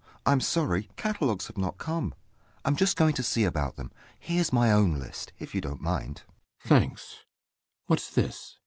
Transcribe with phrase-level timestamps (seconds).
[0.25, 2.15] I'm sorry catalogues have not come:
[2.65, 3.91] I'm just going to see about them.
[4.19, 6.23] Heres my own list, if you dont mind.
[6.65, 6.69] RIDGEON.
[6.79, 7.17] Thanks.
[7.85, 8.57] Whats this?